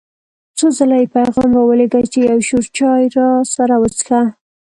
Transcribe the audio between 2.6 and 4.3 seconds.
چای راسره وڅښه.